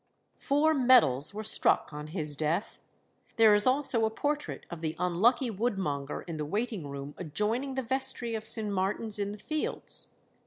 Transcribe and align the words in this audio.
Four 0.39 0.73
medals 0.73 1.31
were 1.31 1.43
struck 1.43 1.93
on 1.93 2.07
his 2.07 2.35
death. 2.35 2.81
There 3.35 3.53
is 3.53 3.67
also 3.67 4.03
a 4.03 4.09
portrait 4.09 4.65
of 4.71 4.81
the 4.81 4.95
unlucky 4.97 5.51
woodmonger 5.51 6.23
in 6.25 6.37
the 6.37 6.43
waiting 6.45 6.87
room 6.87 7.13
adjoining 7.19 7.75
the 7.75 7.83
Vestry 7.83 8.33
of 8.33 8.47
St. 8.47 8.69
Martin's 8.73 9.19
in 9.19 9.31
the 9.31 9.37
Fields. 9.37 10.07